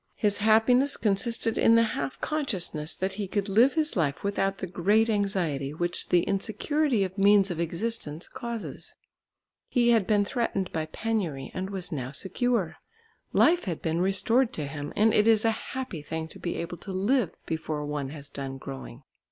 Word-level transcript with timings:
His 0.15 0.39
happiness 0.39 0.97
consisted 0.97 1.59
in 1.59 1.75
the 1.75 1.83
half 1.93 2.19
consciousness 2.21 2.95
that 2.95 3.13
he 3.13 3.27
could 3.27 3.47
live 3.47 3.73
his 3.73 3.95
life 3.95 4.23
without 4.23 4.57
the 4.57 4.65
great 4.65 5.11
anxiety 5.11 5.75
which 5.75 6.09
the 6.09 6.23
insecurity 6.23 7.03
of 7.03 7.19
means 7.19 7.51
of 7.51 7.59
existence 7.59 8.27
causes. 8.27 8.95
He 9.69 9.89
had 9.91 10.07
been 10.07 10.25
threatened 10.25 10.73
by 10.73 10.87
penury 10.87 11.51
and 11.53 11.69
was 11.69 11.91
now 11.91 12.11
secure; 12.13 12.77
life 13.31 13.65
had 13.65 13.79
been 13.79 14.01
restored 14.01 14.51
to 14.53 14.65
him, 14.65 14.91
and 14.95 15.13
it 15.13 15.27
is 15.27 15.45
a 15.45 15.51
happy 15.51 16.01
thing 16.01 16.27
to 16.29 16.39
be 16.39 16.55
able 16.55 16.77
to 16.77 16.91
live 16.91 17.35
before 17.45 17.85
one 17.85 18.09
has 18.09 18.27
done 18.27 18.57
growing. 18.57 19.03